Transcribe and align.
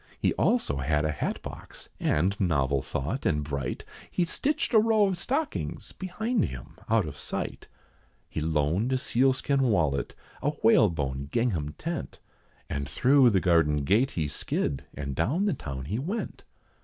He 0.17 0.33
also 0.33 0.77
had 0.77 1.05
a 1.05 1.11
hatbox, 1.11 1.87
and 1.99 2.35
novel 2.39 2.81
thought, 2.81 3.23
and 3.23 3.43
bright; 3.43 3.85
He 4.09 4.25
stitched 4.25 4.73
a 4.73 4.79
row 4.79 5.05
of 5.05 5.15
stockings 5.15 5.91
behind 5.91 6.45
him 6.45 6.75
out 6.89 7.05
of 7.05 7.19
sight, 7.19 7.67
He 8.27 8.41
loaned 8.41 8.91
a 8.93 8.97
sealskin 8.97 9.61
wallet, 9.61 10.15
a 10.41 10.53
whalebone 10.63 11.29
gingham 11.31 11.73
tent, 11.77 12.19
And 12.67 12.89
through 12.89 13.29
the 13.29 13.39
garden 13.39 13.83
gate 13.83 14.09
he 14.17 14.27
skid, 14.27 14.85
and 14.95 15.15
down 15.15 15.45
the 15.45 15.53
town 15.53 15.85
he 15.85 15.99
went. 15.99 16.45